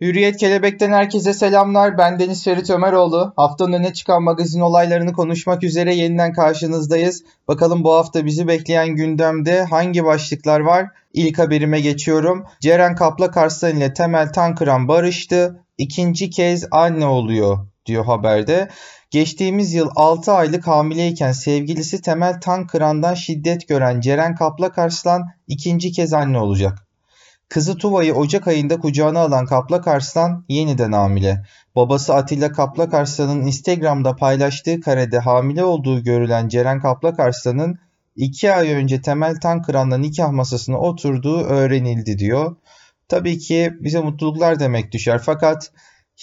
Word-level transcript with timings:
Hürriyet 0.00 0.36
Kelebek'ten 0.36 0.92
herkese 0.92 1.34
selamlar. 1.34 1.98
Ben 1.98 2.18
Deniz 2.18 2.44
Ferit 2.44 2.70
Ömeroğlu. 2.70 3.32
Haftanın 3.36 3.72
öne 3.72 3.92
çıkan 3.92 4.22
magazin 4.22 4.60
olaylarını 4.60 5.12
konuşmak 5.12 5.64
üzere 5.64 5.94
yeniden 5.94 6.32
karşınızdayız. 6.32 7.24
Bakalım 7.48 7.84
bu 7.84 7.92
hafta 7.94 8.26
bizi 8.26 8.48
bekleyen 8.48 8.88
gündemde 8.88 9.62
hangi 9.62 10.04
başlıklar 10.04 10.60
var? 10.60 10.86
İlk 11.12 11.38
haberime 11.38 11.80
geçiyorum. 11.80 12.44
Ceren 12.60 12.94
Kapla 12.94 13.30
Karslan 13.30 13.76
ile 13.76 13.94
Temel 13.94 14.32
Tankıran 14.32 14.88
barıştı. 14.88 15.64
İkinci 15.78 16.30
kez 16.30 16.66
anne 16.70 17.06
oluyor 17.06 17.58
diyor 17.86 18.04
haberde. 18.04 18.68
Geçtiğimiz 19.10 19.74
yıl 19.74 19.90
6 19.96 20.32
aylık 20.32 20.66
hamileyken 20.66 21.32
sevgilisi 21.32 22.02
Temel 22.02 22.40
Tankıran'dan 22.40 23.14
şiddet 23.14 23.68
gören 23.68 24.00
Ceren 24.00 24.34
Kapla 24.34 24.72
Karslan 24.72 25.28
ikinci 25.46 25.92
kez 25.92 26.12
anne 26.12 26.38
olacak. 26.38 26.87
Kızı 27.48 27.76
Tuva'yı 27.76 28.14
Ocak 28.14 28.48
ayında 28.48 28.78
kucağına 28.78 29.20
alan 29.20 29.46
Kaplak 29.46 29.88
Arslan 29.88 30.44
yeniden 30.48 30.92
hamile. 30.92 31.44
Babası 31.76 32.14
Atilla 32.14 32.52
Kaplak 32.52 32.94
Arslan'ın 32.94 33.46
Instagram'da 33.46 34.16
paylaştığı 34.16 34.80
karede 34.80 35.18
hamile 35.18 35.64
olduğu 35.64 36.02
görülen 36.02 36.48
Ceren 36.48 36.80
Kaplak 36.80 37.20
Arslan'ın 37.20 37.78
2 38.16 38.52
ay 38.52 38.72
önce 38.72 39.02
Temel 39.02 39.40
Tankıran'la 39.40 39.98
nikah 39.98 40.30
masasına 40.30 40.78
oturduğu 40.78 41.40
öğrenildi 41.40 42.18
diyor. 42.18 42.56
Tabii 43.08 43.38
ki 43.38 43.72
bize 43.80 44.00
mutluluklar 44.00 44.60
demek 44.60 44.92
düşer 44.92 45.20
fakat 45.24 45.72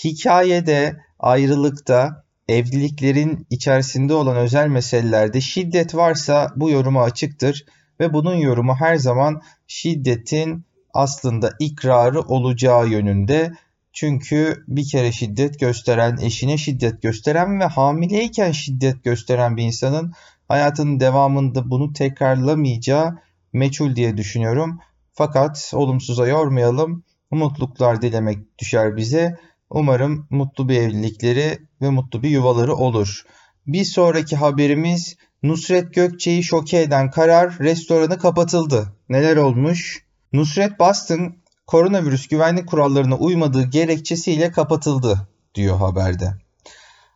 hikayede, 0.03 0.95
ayrılıkta, 1.19 2.23
evliliklerin 2.47 3.47
içerisinde 3.49 4.13
olan 4.13 4.37
özel 4.37 4.67
meselelerde 4.67 5.41
şiddet 5.41 5.95
varsa 5.95 6.53
bu 6.55 6.69
yoruma 6.69 7.03
açıktır 7.03 7.65
ve 7.99 8.13
bunun 8.13 8.35
yorumu 8.35 8.75
her 8.75 8.95
zaman 8.95 9.41
şiddetin 9.67 10.65
aslında 10.95 11.51
ikrarı 11.59 12.21
olacağı 12.21 12.87
yönünde. 12.87 13.53
Çünkü 13.93 14.63
bir 14.67 14.89
kere 14.89 15.11
şiddet 15.11 15.59
gösteren, 15.59 16.17
eşine 16.21 16.57
şiddet 16.57 17.01
gösteren 17.01 17.59
ve 17.59 17.65
hamileyken 17.65 18.51
şiddet 18.51 19.03
gösteren 19.03 19.57
bir 19.57 19.63
insanın 19.63 20.13
hayatının 20.47 20.99
devamında 20.99 21.69
bunu 21.69 21.93
tekrarlamayacağı 21.93 23.19
meçhul 23.53 23.95
diye 23.95 24.17
düşünüyorum. 24.17 24.79
Fakat 25.13 25.71
olumsuza 25.73 26.27
yormayalım. 26.27 27.03
Mutluluklar 27.31 28.01
dilemek 28.01 28.59
düşer 28.59 28.97
bize. 28.97 29.35
Umarım 29.69 30.27
mutlu 30.29 30.69
bir 30.69 30.81
evlilikleri 30.81 31.57
ve 31.81 31.89
mutlu 31.89 32.23
bir 32.23 32.29
yuvaları 32.29 32.75
olur. 32.75 33.23
Bir 33.67 33.83
sonraki 33.83 34.35
haberimiz 34.35 35.15
Nusret 35.43 35.93
Gökçe'yi 35.93 36.43
şoke 36.43 36.81
eden 36.81 37.11
karar 37.11 37.59
restoranı 37.59 38.17
kapatıldı. 38.17 38.93
Neler 39.09 39.37
olmuş? 39.37 40.04
Nusret 40.35 40.79
Boston 40.79 41.35
koronavirüs 41.67 42.27
güvenlik 42.27 42.67
kurallarına 42.67 43.15
uymadığı 43.15 43.63
gerekçesiyle 43.63 44.51
kapatıldı 44.51 45.27
diyor 45.55 45.77
haberde. 45.77 46.33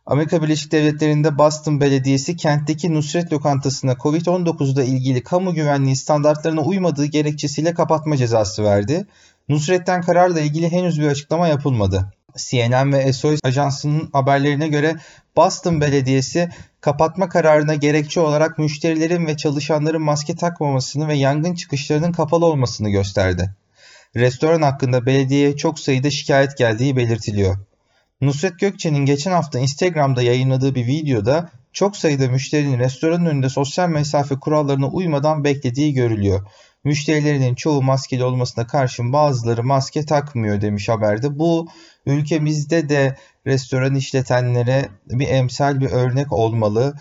Amerika 0.06 0.42
Birleşik 0.42 0.72
Devletleri'nde 0.72 1.38
Boston 1.38 1.80
Belediyesi 1.80 2.36
kentteki 2.36 2.94
Nusret 2.94 3.32
lokantasına 3.32 3.92
Covid-19'da 3.92 4.82
ilgili 4.82 5.22
kamu 5.22 5.54
güvenliği 5.54 5.96
standartlarına 5.96 6.60
uymadığı 6.60 7.04
gerekçesiyle 7.04 7.74
kapatma 7.74 8.16
cezası 8.16 8.64
verdi. 8.64 9.06
Nusret'ten 9.48 10.02
kararla 10.02 10.40
ilgili 10.40 10.72
henüz 10.72 11.00
bir 11.00 11.06
açıklama 11.06 11.48
yapılmadı. 11.48 12.12
CNN 12.36 12.92
ve 12.92 13.12
SOS 13.12 13.40
ajansının 13.44 14.10
haberlerine 14.12 14.68
göre 14.68 14.96
Boston 15.36 15.80
Belediyesi 15.80 16.48
kapatma 16.80 17.28
kararına 17.28 17.74
gerekçe 17.74 18.20
olarak 18.20 18.58
müşterilerin 18.58 19.26
ve 19.26 19.36
çalışanların 19.36 20.02
maske 20.02 20.36
takmamasını 20.36 21.08
ve 21.08 21.14
yangın 21.14 21.54
çıkışlarının 21.54 22.12
kapalı 22.12 22.46
olmasını 22.46 22.90
gösterdi. 22.90 23.50
Restoran 24.16 24.62
hakkında 24.62 25.06
belediyeye 25.06 25.56
çok 25.56 25.78
sayıda 25.78 26.10
şikayet 26.10 26.58
geldiği 26.58 26.96
belirtiliyor. 26.96 27.56
Nusret 28.20 28.58
Gökçe'nin 28.58 29.04
geçen 29.06 29.32
hafta 29.32 29.58
Instagram'da 29.58 30.22
yayınladığı 30.22 30.74
bir 30.74 30.86
videoda 30.86 31.50
çok 31.72 31.96
sayıda 31.96 32.28
müşterinin 32.28 32.78
restoranın 32.78 33.26
önünde 33.26 33.48
sosyal 33.48 33.88
mesafe 33.88 34.34
kurallarına 34.34 34.88
uymadan 34.88 35.44
beklediği 35.44 35.94
görülüyor. 35.94 36.46
Müşterilerinin 36.84 37.54
çoğu 37.54 37.82
maskeli 37.82 38.24
olmasına 38.24 38.66
karşın 38.66 39.12
bazıları 39.12 39.64
maske 39.64 40.04
takmıyor 40.04 40.60
demiş 40.60 40.88
haberde. 40.88 41.38
Bu 41.38 41.68
ülkemizde 42.06 42.88
de 42.88 43.16
restoran 43.46 43.94
işletenlere 43.94 44.88
bir 45.06 45.28
emsal 45.28 45.80
bir 45.80 45.90
örnek 45.90 46.32
olmalı. 46.32 46.94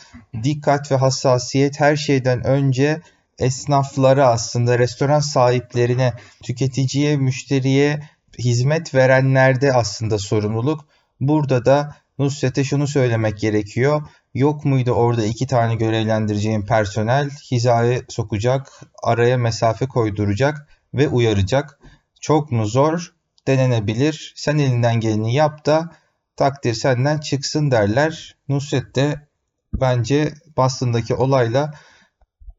Dikkat 0.43 0.91
ve 0.91 0.95
hassasiyet 0.95 1.79
her 1.79 1.95
şeyden 1.95 2.43
önce 2.43 3.01
esnaflara 3.39 4.27
aslında 4.27 4.79
restoran 4.79 5.19
sahiplerine, 5.19 6.13
tüketiciye, 6.43 7.17
müşteriye 7.17 7.99
hizmet 8.39 8.95
verenlerde 8.95 9.73
aslında 9.73 10.17
sorumluluk. 10.17 10.85
Burada 11.19 11.65
da 11.65 11.95
Nusret'e 12.19 12.63
şunu 12.63 12.87
söylemek 12.87 13.37
gerekiyor. 13.37 14.01
Yok 14.33 14.65
muydu 14.65 14.91
orada 14.91 15.25
iki 15.25 15.47
tane 15.47 15.75
görevlendireceğim 15.75 16.65
personel 16.65 17.29
hizaya 17.51 18.01
sokacak, 18.09 18.81
araya 19.03 19.37
mesafe 19.37 19.87
koyduracak 19.87 20.67
ve 20.93 21.07
uyaracak. 21.07 21.79
Çok 22.21 22.51
mu 22.51 22.65
zor? 22.65 23.13
Denenebilir. 23.47 24.33
Sen 24.35 24.57
elinden 24.57 24.99
geleni 24.99 25.33
yap 25.33 25.65
da 25.65 25.91
takdir 26.35 26.73
senden 26.73 27.17
çıksın 27.17 27.71
derler. 27.71 28.35
Nusret 28.49 28.95
de 28.95 29.27
bence 29.73 30.33
Boston'daki 30.57 31.15
olayla 31.15 31.73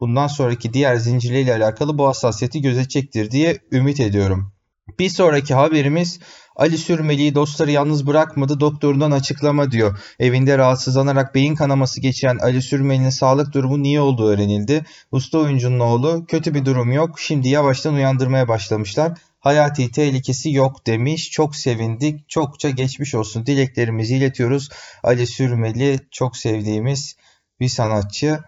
bundan 0.01 0.27
sonraki 0.27 0.73
diğer 0.73 0.97
zincirleriyle 0.97 1.55
alakalı 1.55 1.99
bu 1.99 2.09
hassasiyeti 2.09 2.63
gözetecektir 2.63 3.31
diye 3.31 3.59
ümit 3.73 4.01
ediyorum. 4.01 4.53
Bir 4.99 5.09
sonraki 5.09 5.55
haberimiz 5.55 6.21
Ali 6.57 6.79
Sürmeli'yi 6.79 7.35
dostları 7.35 7.71
yalnız 7.71 8.07
bırakmadı 8.07 8.61
doktorundan 8.61 9.11
açıklama 9.11 9.71
diyor. 9.71 9.99
Evinde 10.19 10.59
rahatsızlanarak 10.59 11.35
beyin 11.35 11.55
kanaması 11.55 12.01
geçiren 12.01 12.39
Ali 12.39 12.63
Sürmeli'nin 12.63 13.11
sağlık 13.11 13.55
durumu 13.55 13.83
niye 13.83 14.01
olduğu 14.01 14.29
öğrenildi. 14.29 14.85
Usta 15.13 15.39
oyuncunun 15.39 15.81
oğlu 15.81 16.25
kötü 16.29 16.55
bir 16.55 16.65
durum 16.65 16.93
yok 16.93 17.21
şimdi 17.21 17.49
yavaştan 17.49 17.95
uyandırmaya 17.95 18.49
başlamışlar. 18.49 19.19
Hayati 19.41 19.91
tehlikesi 19.91 20.53
yok 20.53 20.87
demiş. 20.87 21.31
Çok 21.31 21.57
sevindik. 21.57 22.29
Çokça 22.29 22.71
geçmiş 22.71 23.15
olsun 23.15 23.47
dileklerimizi 23.47 24.17
iletiyoruz. 24.17 24.69
Ali 25.03 25.27
Sürmeli 25.27 25.99
çok 26.11 26.37
sevdiğimiz 26.37 27.17
bir 27.61 27.69
sanatçı. 27.69 28.39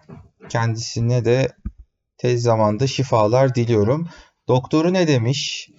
Kendisine 0.49 1.25
de 1.25 1.47
tez 2.17 2.41
zamanda 2.41 2.87
şifalar 2.87 3.55
diliyorum. 3.55 4.09
Doktoru 4.47 4.93
ne 4.93 5.07
demiş? 5.07 5.69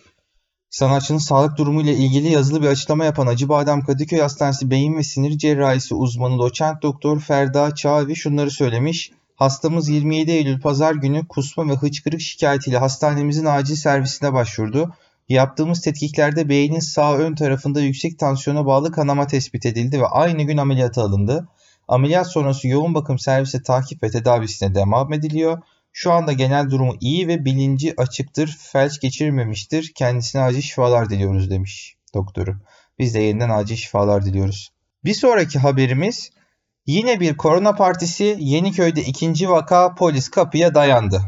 Sanatçının 0.75 1.19
sağlık 1.19 1.59
durumu 1.59 1.83
ile 1.83 1.95
ilgili 1.95 2.29
yazılı 2.29 2.63
bir 2.63 2.67
açıklama 2.67 3.05
yapan 3.05 3.27
Acıbadem 3.27 3.85
Kadıköy 3.85 4.21
Hastanesi 4.21 4.71
Beyin 4.71 4.97
ve 4.97 5.03
Sinir 5.03 5.39
Cerrahisi 5.39 5.95
uzmanı 5.95 6.39
doçent 6.39 6.83
doktor 6.83 7.21
Ferda 7.21 7.75
Çağvi 7.75 8.17
şunları 8.17 8.51
söylemiş. 8.51 9.11
Hastamız 9.35 9.89
27 9.89 10.31
Eylül 10.31 10.61
pazar 10.61 10.95
günü 10.95 11.29
kusma 11.29 11.69
ve 11.69 11.75
hıçkırık 11.75 12.21
şikayetiyle 12.21 12.79
hastanemizin 12.79 13.45
acil 13.45 13.77
servisine 13.77 14.33
başvurdu. 14.33 14.95
Yaptığımız 15.29 15.81
tetkiklerde 15.81 16.49
beynin 16.49 16.81
sağ 16.81 17.17
ön 17.17 17.35
tarafında 17.35 17.81
yüksek 17.81 18.19
tansiyona 18.19 18.67
bağlı 18.67 18.93
kanama 18.93 19.27
tespit 19.27 19.67
edildi 19.67 20.01
ve 20.01 20.07
aynı 20.07 20.43
gün 20.43 20.57
ameliyata 20.57 21.03
alındı. 21.03 21.49
Ameliyat 21.89 22.33
sonrası 22.33 22.69
yoğun 22.69 22.95
bakım 22.95 23.19
servise 23.19 23.63
takip 23.63 24.03
ve 24.03 24.11
tedavisine 24.11 24.75
devam 24.75 25.13
ediliyor. 25.13 25.63
Şu 25.97 26.13
anda 26.13 26.33
genel 26.33 26.71
durumu 26.71 26.95
iyi 27.01 27.29
ve 27.29 27.45
bilinci 27.45 27.95
açıktır. 27.97 28.59
Felç 28.61 29.01
geçirmemiştir. 29.01 29.93
Kendisine 29.95 30.43
acil 30.43 30.61
şifalar 30.61 31.11
diliyoruz 31.11 31.51
demiş 31.51 31.97
doktoru. 32.15 32.57
Biz 32.99 33.15
de 33.15 33.21
yeniden 33.21 33.51
acil 33.51 33.77
şifalar 33.77 34.25
diliyoruz. 34.25 34.71
Bir 35.05 35.15
sonraki 35.15 35.59
haberimiz 35.59 36.31
yine 36.87 37.21
bir 37.21 37.37
korona 37.37 37.75
partisi 37.75 38.37
Yeniköy'de 38.41 39.03
ikinci 39.03 39.49
vaka 39.49 39.95
polis 39.95 40.29
kapıya 40.29 40.75
dayandı. 40.75 41.23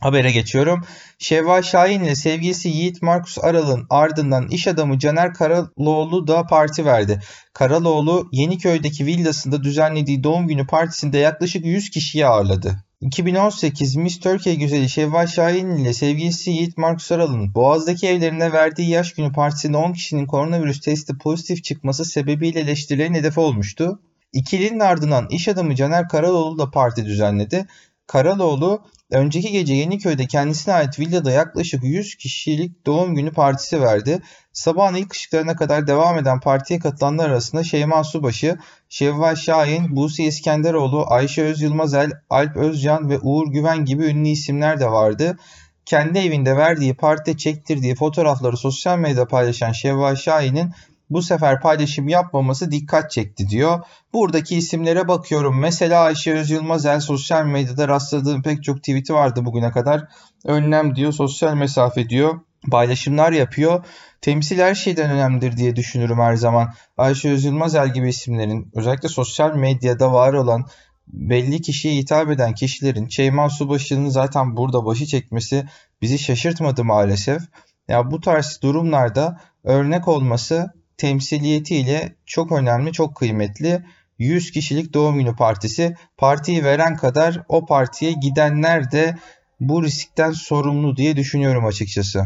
Habere 0.00 0.30
geçiyorum. 0.30 0.84
Şevval 1.18 1.62
Şahin 1.62 2.04
ile 2.04 2.14
sevgilisi 2.14 2.68
Yiğit 2.68 3.02
Markus 3.02 3.38
Aral'ın 3.38 3.86
ardından 3.90 4.48
iş 4.48 4.68
adamı 4.68 4.98
Caner 4.98 5.34
Karaloğlu 5.34 6.26
da 6.26 6.46
parti 6.46 6.84
verdi. 6.84 7.20
Karaloğlu 7.52 8.28
Yeniköy'deki 8.32 9.06
villasında 9.06 9.64
düzenlediği 9.64 10.24
doğum 10.24 10.48
günü 10.48 10.66
partisinde 10.66 11.18
yaklaşık 11.18 11.64
100 11.64 11.90
kişiyi 11.90 12.26
ağırladı. 12.26 12.85
2018 13.00 13.96
Miss 13.96 14.20
Türkiye 14.20 14.54
güzeli 14.54 14.88
Şevval 14.88 15.26
Şahin 15.26 15.70
ile 15.70 15.92
sevgilisi 15.92 16.50
Yiğit 16.50 16.78
Markus 16.78 17.12
Aral'ın 17.12 17.54
Boğaz'daki 17.54 18.06
evlerine 18.08 18.52
verdiği 18.52 18.90
yaş 18.90 19.12
günü 19.14 19.32
partisinde 19.32 19.76
10 19.76 19.92
kişinin 19.92 20.26
koronavirüs 20.26 20.80
testi 20.80 21.18
pozitif 21.18 21.64
çıkması 21.64 22.04
sebebiyle 22.04 22.60
eleştirilerin 22.60 23.14
hedefi 23.14 23.40
olmuştu. 23.40 24.00
İkilinin 24.32 24.80
ardından 24.80 25.26
iş 25.30 25.48
adamı 25.48 25.74
Caner 25.74 26.08
Karaloğlu 26.08 26.58
da 26.58 26.70
parti 26.70 27.04
düzenledi. 27.04 27.66
Karaloğlu 28.06 28.84
önceki 29.10 29.52
gece 29.52 29.74
Yeniköy'de 29.74 30.26
kendisine 30.26 30.74
ait 30.74 30.98
villada 30.98 31.30
yaklaşık 31.30 31.84
100 31.84 32.14
kişilik 32.14 32.86
doğum 32.86 33.14
günü 33.14 33.32
partisi 33.32 33.80
verdi. 33.80 34.22
Sabahın 34.52 34.94
ilk 34.94 35.12
ışıklarına 35.12 35.56
kadar 35.56 35.86
devam 35.86 36.18
eden 36.18 36.40
partiye 36.40 36.78
katılanlar 36.78 37.30
arasında 37.30 37.64
Şeyma 37.64 38.04
Subaşı, 38.04 38.58
Şevval 38.88 39.36
Şahin, 39.36 39.96
Buse 39.96 40.24
İskenderoğlu, 40.24 41.04
Ayşe 41.08 41.42
Öz 41.42 41.62
Yılmazel, 41.62 42.10
Alp 42.30 42.56
Özcan 42.56 43.10
ve 43.10 43.18
Uğur 43.18 43.52
Güven 43.52 43.84
gibi 43.84 44.04
ünlü 44.04 44.28
isimler 44.28 44.80
de 44.80 44.90
vardı. 44.90 45.36
kendi 45.84 46.18
evinde 46.18 46.56
verdiği 46.56 46.94
partide 46.94 47.36
çektirdiği 47.36 47.94
fotoğrafları 47.94 48.56
sosyal 48.56 48.98
medyada 48.98 49.28
paylaşan 49.28 49.72
Şevval 49.72 50.16
Şahin'in 50.16 50.72
bu 51.10 51.22
sefer 51.22 51.60
paylaşım 51.60 52.08
yapmaması 52.08 52.70
dikkat 52.70 53.10
çekti 53.10 53.48
diyor. 53.48 53.80
Buradaki 54.12 54.56
isimlere 54.56 55.08
bakıyorum. 55.08 55.60
Mesela 55.60 56.00
Ayşe 56.00 56.34
Öz 56.34 56.52
sosyal 57.00 57.44
medyada 57.44 57.88
rastladığım 57.88 58.42
pek 58.42 58.64
çok 58.64 58.78
tweet'i 58.78 59.14
vardı 59.14 59.44
bugüne 59.44 59.70
kadar. 59.70 60.04
Önlem 60.44 60.96
diyor, 60.96 61.12
sosyal 61.12 61.54
mesafe 61.54 62.08
diyor. 62.08 62.40
Paylaşımlar 62.70 63.32
yapıyor. 63.32 63.84
Temsil 64.20 64.58
her 64.58 64.74
şeyden 64.74 65.10
önemlidir 65.10 65.56
diye 65.56 65.76
düşünürüm 65.76 66.18
her 66.18 66.36
zaman. 66.36 66.72
Ayşe 66.96 67.30
Öz 67.30 67.44
Yılmazel 67.44 67.92
gibi 67.92 68.08
isimlerin 68.08 68.70
özellikle 68.74 69.08
sosyal 69.08 69.54
medyada 69.56 70.12
var 70.12 70.32
olan 70.32 70.66
belli 71.08 71.60
kişiye 71.60 71.94
hitap 71.94 72.30
eden 72.30 72.54
kişilerin 72.54 73.08
Şeyma 73.08 73.50
Subaşı'nın 73.50 74.08
zaten 74.08 74.56
burada 74.56 74.84
başı 74.84 75.06
çekmesi 75.06 75.64
bizi 76.02 76.18
şaşırtmadı 76.18 76.84
maalesef. 76.84 77.42
Ya 77.88 78.10
bu 78.10 78.20
tarz 78.20 78.58
durumlarda 78.62 79.40
örnek 79.64 80.08
olması 80.08 80.72
temsiliyetiyle 80.98 82.14
çok 82.26 82.52
önemli, 82.52 82.92
çok 82.92 83.16
kıymetli. 83.16 83.82
100 84.18 84.50
kişilik 84.50 84.94
doğum 84.94 85.18
günü 85.18 85.36
partisi. 85.36 85.96
Partiyi 86.16 86.64
veren 86.64 86.96
kadar 86.96 87.42
o 87.48 87.66
partiye 87.66 88.12
gidenler 88.12 88.92
de 88.92 89.16
bu 89.60 89.84
riskten 89.84 90.32
sorumlu 90.32 90.96
diye 90.96 91.16
düşünüyorum 91.16 91.66
açıkçası. 91.66 92.24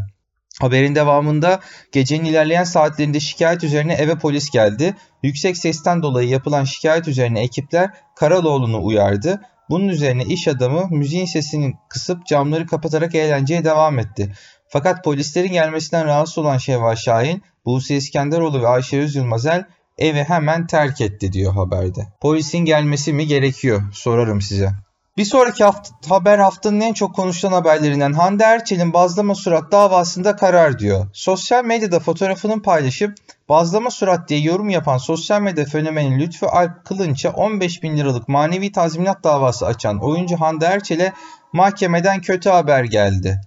Haberin 0.61 0.95
devamında 0.95 1.61
gecenin 1.93 2.25
ilerleyen 2.25 2.65
saatlerinde 2.65 3.21
şikayet 3.21 3.65
üzerine 3.65 3.95
eve 3.95 4.19
polis 4.19 4.51
geldi. 4.51 4.95
Yüksek 5.23 5.57
sesten 5.57 6.03
dolayı 6.03 6.29
yapılan 6.29 6.65
şikayet 6.65 7.09
üzerine 7.09 7.41
ekipler 7.41 7.91
Karaloğlu'nu 8.17 8.85
uyardı. 8.85 9.41
Bunun 9.71 9.89
üzerine 9.89 10.25
iş 10.25 10.49
adamı 10.49 10.89
müziğin 10.91 11.27
sesini 11.27 11.75
kısıp 11.89 12.27
camları 12.27 12.67
kapatarak 12.67 13.15
eğlenceye 13.15 13.65
devam 13.65 13.99
etti. 13.99 14.33
Fakat 14.73 15.05
polislerin 15.05 15.53
gelmesinden 15.53 16.07
rahatsız 16.07 16.39
olan 16.39 16.59
Şevval 16.59 16.97
Şahin, 16.97 17.43
Buse 17.65 17.97
İskenderoğlu 17.97 18.63
ve 18.63 18.69
Ayşe 18.69 19.01
Özyılmazel 19.01 19.65
evi 19.99 20.25
hemen 20.25 20.67
terk 20.67 21.01
etti 21.01 21.33
diyor 21.33 21.53
haberde. 21.53 22.07
Polisin 22.21 22.59
gelmesi 22.59 23.13
mi 23.13 23.27
gerekiyor 23.27 23.83
sorarım 23.93 24.41
size. 24.41 24.71
Bir 25.17 25.25
sonraki 25.25 25.65
hafta, 25.65 25.95
haber 26.09 26.39
haftanın 26.39 26.81
en 26.81 26.93
çok 26.93 27.15
konuşulan 27.15 27.53
haberlerinden 27.53 28.13
Hande 28.13 28.45
Erçel'in 28.45 28.93
bazlama 28.93 29.35
surat 29.35 29.73
davasında 29.73 30.37
karar 30.37 30.79
diyor. 30.79 31.07
Sosyal 31.13 31.65
medyada 31.65 32.01
fotoğrafını 32.01 32.63
paylaşıp 32.63 33.15
bazlama 33.49 33.91
surat 33.91 34.29
diye 34.29 34.41
yorum 34.41 34.69
yapan 34.69 34.99
sosyal 34.99 35.41
medya 35.41 35.65
fenomeni 35.65 36.19
Lütfü 36.19 36.47
Alp 36.47 36.85
Kılınç'a 36.85 37.31
15 37.31 37.83
bin 37.83 37.97
liralık 37.97 38.29
manevi 38.29 38.73
tazminat 38.73 39.25
davası 39.25 39.67
açan 39.67 39.99
oyuncu 40.05 40.37
Hande 40.37 40.67
Erçel'e 40.67 41.13
mahkemeden 41.53 42.21
kötü 42.21 42.51
haber 42.51 42.85
geldi. 42.85 43.41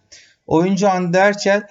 Oyuncu 0.48 0.88
Hande 0.88 1.18
Erçel, 1.18 1.68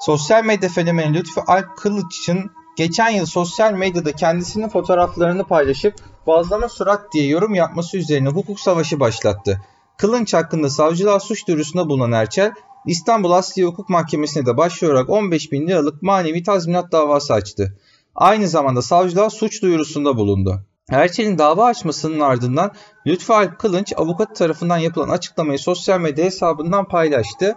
sosyal 0.00 0.44
medya 0.44 0.68
fenomeni 0.68 1.14
Lütfü 1.14 1.40
Alp 1.46 1.76
Kılıç'ın 1.76 2.50
geçen 2.76 3.10
yıl 3.10 3.26
sosyal 3.26 3.72
medyada 3.72 4.12
kendisinin 4.12 4.68
fotoğraflarını 4.68 5.44
paylaşıp 5.44 5.94
bazlama 6.26 6.68
surat 6.68 7.12
diye 7.12 7.26
yorum 7.26 7.54
yapması 7.54 7.96
üzerine 7.96 8.28
hukuk 8.28 8.60
savaşı 8.60 9.00
başlattı. 9.00 9.60
Kılınç 9.98 10.34
hakkında 10.34 10.70
savcılığa 10.70 11.20
suç 11.20 11.48
duyurusunda 11.48 11.88
bulunan 11.88 12.12
Erçel, 12.12 12.52
İstanbul 12.86 13.30
Asliye 13.30 13.66
Hukuk 13.66 13.88
Mahkemesi'ne 13.88 14.46
de 14.46 14.56
başvurarak 14.56 15.10
15 15.10 15.52
bin 15.52 15.68
liralık 15.68 16.02
manevi 16.02 16.42
tazminat 16.42 16.92
davası 16.92 17.34
açtı. 17.34 17.78
Aynı 18.14 18.48
zamanda 18.48 18.82
savcılığa 18.82 19.30
suç 19.30 19.62
duyurusunda 19.62 20.16
bulundu. 20.16 20.60
Erçel'in 20.90 21.38
dava 21.38 21.64
açmasının 21.64 22.20
ardından 22.20 22.72
Lütfü 23.06 23.32
Alp 23.32 23.58
Kılınç 23.58 23.92
avukat 23.96 24.36
tarafından 24.36 24.78
yapılan 24.78 25.08
açıklamayı 25.08 25.58
sosyal 25.58 26.00
medya 26.00 26.24
hesabından 26.24 26.88
paylaştı. 26.88 27.56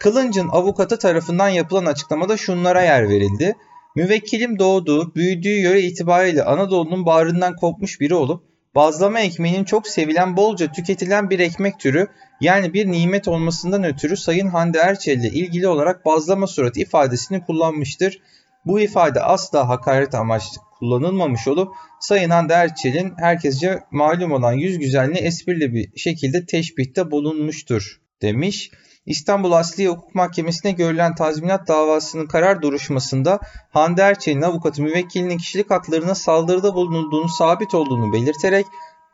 Kılınç'ın 0.00 0.48
avukatı 0.48 0.98
tarafından 0.98 1.48
yapılan 1.48 1.86
açıklamada 1.86 2.36
şunlara 2.36 2.82
yer 2.82 3.08
verildi. 3.08 3.56
Müvekkilim 3.96 4.58
doğduğu, 4.58 5.14
büyüdüğü 5.14 5.58
yöre 5.60 5.80
itibariyle 5.82 6.44
Anadolu'nun 6.44 7.06
bağrından 7.06 7.56
kopmuş 7.56 8.00
biri 8.00 8.14
olup 8.14 8.44
bazlama 8.74 9.20
ekmeğinin 9.20 9.64
çok 9.64 9.86
sevilen 9.86 10.36
bolca 10.36 10.72
tüketilen 10.72 11.30
bir 11.30 11.38
ekmek 11.38 11.80
türü 11.80 12.06
yani 12.40 12.74
bir 12.74 12.86
nimet 12.86 13.28
olmasından 13.28 13.84
ötürü 13.84 14.16
Sayın 14.16 14.46
Hande 14.46 14.78
Erçel 14.78 15.18
ile 15.18 15.28
ilgili 15.28 15.68
olarak 15.68 16.04
bazlama 16.04 16.46
surat 16.46 16.76
ifadesini 16.76 17.44
kullanmıştır. 17.44 18.18
Bu 18.66 18.80
ifade 18.80 19.22
asla 19.22 19.68
hakaret 19.68 20.14
amaçlı 20.14 20.62
kullanılmamış 20.78 21.48
olup 21.48 21.74
Sayın 22.00 22.30
Hande 22.30 22.52
Erçel'in 22.52 23.12
herkesce 23.18 23.78
malum 23.90 24.32
olan 24.32 24.52
yüz 24.52 24.78
güzelliğine 24.78 25.18
esprili 25.18 25.74
bir 25.74 25.98
şekilde 25.98 26.46
teşbihte 26.46 27.10
bulunmuştur 27.10 28.00
demiş. 28.22 28.70
İstanbul 29.06 29.52
Asliye 29.52 29.88
Hukuk 29.88 30.14
Mahkemesi'ne 30.14 30.72
görülen 30.72 31.14
tazminat 31.14 31.68
davasının 31.68 32.26
karar 32.26 32.62
duruşmasında 32.62 33.40
Hande 33.70 34.02
Erçel'in 34.02 34.42
avukatı 34.42 34.82
müvekkilinin 34.82 35.38
kişilik 35.38 35.70
haklarına 35.70 36.14
saldırıda 36.14 36.74
bulunduğunu 36.74 37.28
sabit 37.28 37.74
olduğunu 37.74 38.12
belirterek 38.12 38.66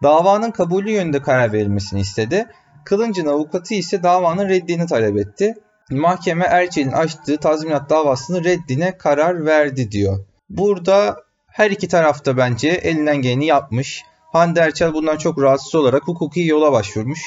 davanın 0.02 0.50
kabulü 0.50 0.90
yönünde 0.90 1.22
karar 1.22 1.52
verilmesini 1.52 2.00
istedi. 2.00 2.46
Kılıncın 2.84 3.26
avukatı 3.26 3.74
ise 3.74 4.02
davanın 4.02 4.48
reddini 4.48 4.86
talep 4.86 5.16
etti. 5.16 5.54
Mahkeme 5.90 6.44
Erçel'in 6.44 6.92
açtığı 6.92 7.36
tazminat 7.36 7.90
davasının 7.90 8.44
reddine 8.44 8.98
karar 8.98 9.46
verdi 9.46 9.90
diyor. 9.90 10.18
Burada 10.50 11.16
her 11.46 11.70
iki 11.70 11.88
tarafta 11.88 12.36
bence 12.36 12.68
elinden 12.68 13.16
geleni 13.16 13.46
yapmış. 13.46 14.02
Hande 14.32 14.60
Erçel 14.60 14.94
bundan 14.94 15.16
çok 15.16 15.42
rahatsız 15.42 15.74
olarak 15.74 16.02
hukuki 16.02 16.46
yola 16.46 16.72
başvurmuş. 16.72 17.20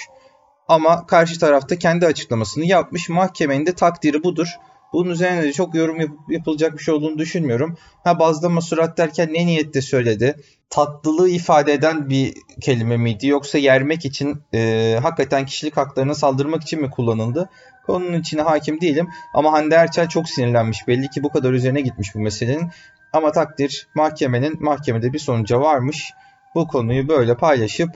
Ama 0.70 1.08
karşı 1.08 1.40
tarafta 1.40 1.76
kendi 1.76 2.06
açıklamasını 2.06 2.66
yapmış. 2.66 3.10
Mahkemenin 3.10 3.66
de 3.66 3.74
takdiri 3.74 4.24
budur. 4.24 4.48
Bunun 4.94 5.10
üzerine 5.10 5.44
de 5.44 5.54
çok 5.54 5.76
yorum 5.76 6.00
yap- 6.00 6.30
yapılacak 6.30 6.78
bir 6.78 6.84
şey 6.84 6.94
olduğunu 6.94 7.18
düşünmüyorum. 7.18 7.78
Ha 8.04 8.20
bazlama 8.20 8.62
surat 8.62 8.98
derken 8.98 9.34
ne 9.34 9.46
niyette 9.46 9.82
söyledi? 9.82 10.36
Tatlılığı 10.70 11.30
ifade 11.30 11.74
eden 11.74 12.10
bir 12.10 12.34
kelime 12.62 12.98
miydi? 12.98 13.28
Yoksa 13.28 13.58
yermek 13.58 14.06
için 14.06 14.42
e, 14.54 15.00
hakikaten 15.04 15.46
kişilik 15.46 15.78
haklarına 15.78 16.14
saldırmak 16.14 16.64
için 16.64 16.82
mi 16.82 16.90
kullanıldı? 16.90 17.50
Konunun 17.86 18.20
içine 18.20 18.42
hakim 18.42 18.82
değilim. 18.82 19.08
Ama 19.34 19.52
Hande 19.52 19.76
Erçel 19.76 20.10
çok 20.10 20.30
sinirlenmiş. 20.30 20.88
Belli 20.88 21.10
ki 21.10 21.24
bu 21.24 21.30
kadar 21.30 21.52
üzerine 21.54 21.82
gitmiş 21.82 22.16
bu 22.16 22.20
meselenin. 22.20 22.70
Ama 23.14 23.32
takdir 23.32 23.88
mahkemenin 23.96 24.64
mahkemede 24.64 25.14
bir 25.14 25.20
sonuca 25.20 25.62
varmış. 25.62 26.12
Bu 26.56 26.68
konuyu 26.68 27.08
böyle 27.08 27.38
paylaşıp 27.38 27.90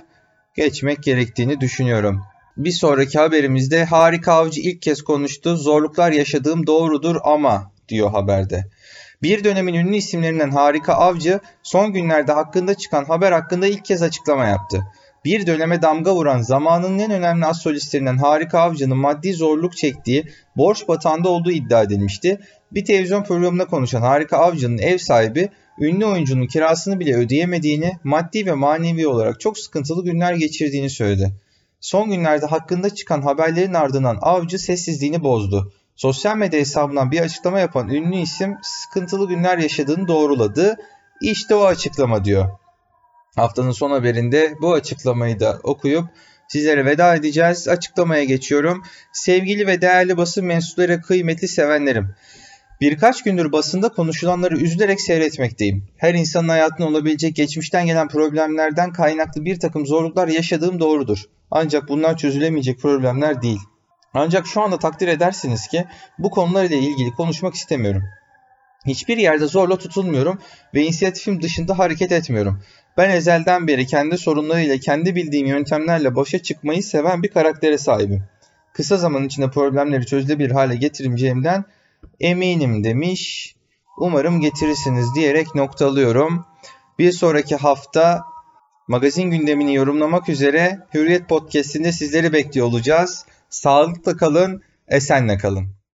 geçmek 0.55 1.03
gerektiğini 1.03 1.61
düşünüyorum. 1.61 2.23
Bir 2.57 2.71
sonraki 2.71 3.19
haberimizde 3.19 3.85
Harika 3.85 4.33
Avcı 4.33 4.61
ilk 4.61 4.81
kez 4.81 5.01
konuştu. 5.01 5.57
Zorluklar 5.57 6.11
yaşadığım 6.11 6.67
doğrudur 6.67 7.15
ama 7.23 7.71
diyor 7.89 8.11
haberde. 8.11 8.65
Bir 9.21 9.43
dönemin 9.43 9.73
ünlü 9.73 9.95
isimlerinden 9.95 10.51
Harika 10.51 10.93
Avcı 10.93 11.39
son 11.63 11.93
günlerde 11.93 12.31
hakkında 12.31 12.73
çıkan 12.73 13.05
haber 13.05 13.31
hakkında 13.31 13.67
ilk 13.67 13.85
kez 13.85 14.01
açıklama 14.01 14.45
yaptı. 14.45 14.83
Bir 15.25 15.47
döneme 15.47 15.81
damga 15.81 16.15
vuran 16.15 16.41
zamanın 16.41 16.99
en 16.99 17.11
önemli 17.11 17.45
az 17.45 17.61
solistlerinden 17.61 18.17
Harika 18.17 18.59
Avcı'nın 18.59 18.97
maddi 18.97 19.33
zorluk 19.33 19.77
çektiği 19.77 20.25
borç 20.57 20.87
batağında 20.87 21.29
olduğu 21.29 21.51
iddia 21.51 21.83
edilmişti. 21.83 22.39
Bir 22.71 22.85
televizyon 22.85 23.23
programında 23.23 23.65
konuşan 23.65 24.01
Harika 24.01 24.37
Avcı'nın 24.37 24.77
ev 24.77 24.97
sahibi 24.97 25.49
ünlü 25.79 26.05
oyuncunun 26.05 26.47
kirasını 26.47 26.99
bile 26.99 27.15
ödeyemediğini, 27.15 27.91
maddi 28.03 28.45
ve 28.45 28.53
manevi 28.53 29.07
olarak 29.07 29.39
çok 29.39 29.59
sıkıntılı 29.59 30.03
günler 30.03 30.33
geçirdiğini 30.33 30.89
söyledi. 30.89 31.33
Son 31.83 32.09
günlerde 32.09 32.45
hakkında 32.45 32.95
çıkan 32.95 33.21
haberlerin 33.21 33.73
ardından 33.73 34.17
Avcı 34.21 34.59
sessizliğini 34.59 35.23
bozdu. 35.23 35.73
Sosyal 35.95 36.37
medya 36.37 36.59
hesabından 36.59 37.11
bir 37.11 37.19
açıklama 37.19 37.59
yapan 37.59 37.89
ünlü 37.89 38.15
isim 38.15 38.57
sıkıntılı 38.61 39.27
günler 39.27 39.57
yaşadığını 39.57 40.07
doğruladı. 40.07 40.75
İşte 41.21 41.55
o 41.55 41.65
açıklama 41.65 42.25
diyor. 42.25 42.49
Haftanın 43.35 43.71
son 43.71 43.91
haberinde 43.91 44.55
bu 44.61 44.73
açıklamayı 44.73 45.39
da 45.39 45.59
okuyup 45.63 46.05
sizlere 46.47 46.85
veda 46.85 47.15
edeceğiz. 47.15 47.67
Açıklamaya 47.67 48.23
geçiyorum. 48.23 48.83
Sevgili 49.13 49.67
ve 49.67 49.81
değerli 49.81 50.17
basın 50.17 50.45
mensupları, 50.45 51.01
kıymetli 51.01 51.47
sevenlerim. 51.47 52.15
Birkaç 52.81 53.23
gündür 53.23 53.51
basında 53.51 53.89
konuşulanları 53.89 54.57
üzülerek 54.57 55.01
seyretmekteyim. 55.01 55.87
Her 55.97 56.13
insanın 56.13 56.49
hayatında 56.49 56.87
olabilecek 56.87 57.35
geçmişten 57.35 57.85
gelen 57.85 58.07
problemlerden 58.07 58.91
kaynaklı 58.91 59.45
bir 59.45 59.59
takım 59.59 59.85
zorluklar 59.85 60.27
yaşadığım 60.27 60.79
doğrudur. 60.79 61.23
Ancak 61.51 61.89
bunlar 61.89 62.17
çözülemeyecek 62.17 62.79
problemler 62.79 63.41
değil. 63.41 63.59
Ancak 64.13 64.47
şu 64.47 64.61
anda 64.61 64.79
takdir 64.79 65.07
edersiniz 65.07 65.67
ki 65.67 65.85
bu 66.19 66.29
konular 66.29 66.63
ile 66.63 66.77
ilgili 66.77 67.11
konuşmak 67.11 67.53
istemiyorum. 67.53 68.03
Hiçbir 68.85 69.17
yerde 69.17 69.47
zorla 69.47 69.77
tutulmuyorum 69.77 70.39
ve 70.73 70.83
inisiyatifim 70.83 71.41
dışında 71.41 71.79
hareket 71.79 72.11
etmiyorum. 72.11 72.63
Ben 72.97 73.09
ezelden 73.09 73.67
beri 73.67 73.85
kendi 73.85 74.17
sorunlarıyla 74.17 74.77
kendi 74.77 75.15
bildiğim 75.15 75.47
yöntemlerle 75.47 76.15
başa 76.15 76.39
çıkmayı 76.39 76.83
seven 76.83 77.23
bir 77.23 77.27
karaktere 77.27 77.77
sahibim. 77.77 78.23
Kısa 78.73 78.97
zaman 78.97 79.23
içinde 79.23 79.49
problemleri 79.49 80.05
çözülebilir 80.05 80.51
hale 80.51 80.75
getireceğimden 80.75 81.65
eminim 82.23 82.83
demiş. 82.83 83.55
Umarım 83.97 84.39
getirirsiniz 84.41 85.15
diyerek 85.15 85.55
noktalıyorum. 85.55 86.45
Bir 86.99 87.11
sonraki 87.11 87.55
hafta 87.55 88.23
magazin 88.87 89.31
gündemini 89.31 89.75
yorumlamak 89.75 90.29
üzere 90.29 90.79
Hürriyet 90.93 91.29
Podcast'inde 91.29 91.91
sizleri 91.91 92.33
bekliyor 92.33 92.67
olacağız. 92.67 93.25
Sağlıkla 93.49 94.17
kalın, 94.17 94.61
Esenle 94.87 95.37
kalın. 95.37 95.82